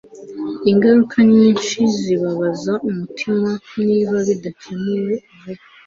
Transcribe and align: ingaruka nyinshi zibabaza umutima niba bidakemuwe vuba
ingaruka 0.71 1.17
nyinshi 1.33 1.77
zibabaza 1.97 2.73
umutima 2.89 3.49
niba 3.85 4.15
bidakemuwe 4.27 5.13
vuba 5.39 5.63